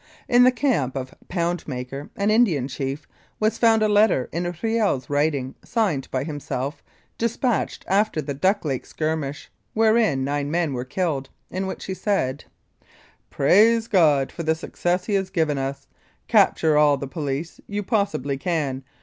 [0.27, 3.07] In the camp of Poundmaker, an Indian Chief,
[3.39, 6.81] was found a letter in Kiel's writing, signed by himself,
[7.19, 12.45] dispatched after the Duck Lake skirmish, wherein nine men were killed, in which he said:
[13.29, 15.85] "Praise God for the success he has given us.
[16.27, 18.83] Capture all the police you possibly can.